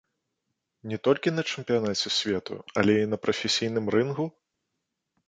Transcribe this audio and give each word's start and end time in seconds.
Не 0.93 0.97
толькі 1.07 1.33
на 1.35 1.43
чэмпіянаце 1.51 2.11
свету, 2.15 2.57
але 2.83 2.97
і 3.03 3.09
на 3.13 3.17
прафесійным 3.27 3.85
рынгу? 3.97 4.25